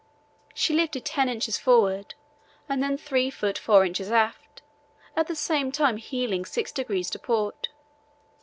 She 0.55 0.73
lifted 0.73 1.05
ten 1.05 1.29
inches 1.29 1.59
forward 1.59 2.15
and 2.67 2.99
three 2.99 3.29
feet 3.29 3.59
four 3.59 3.85
inches 3.85 4.11
aft, 4.11 4.63
at 5.15 5.27
the 5.27 5.35
same 5.35 5.71
time 5.71 5.97
heeling 5.97 6.43
six 6.43 6.71
degrees 6.71 7.11
to 7.11 7.19
port. 7.19 7.67